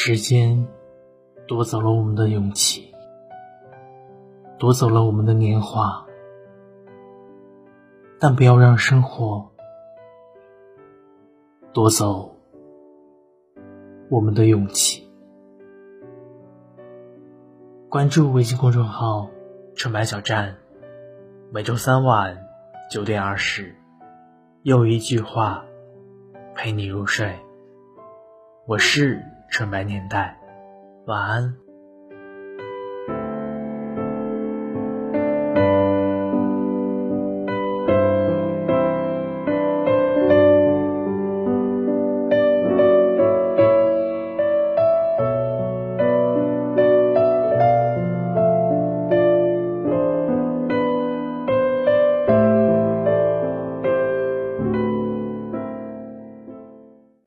[0.00, 0.68] 时间
[1.48, 2.94] 夺走了我们的勇气，
[4.56, 6.06] 夺走了我们的年华，
[8.20, 9.50] 但不要让生活
[11.72, 12.36] 夺走
[14.08, 15.10] 我们的勇气。
[17.88, 19.28] 关注微信公众号
[19.74, 20.58] “纯白小站”，
[21.50, 22.38] 每周三晚
[22.88, 23.74] 九点二十，
[24.62, 25.64] 又一句话
[26.54, 27.36] 陪你入睡。
[28.68, 30.36] 我是纯白年代，
[31.06, 31.67] 晚安。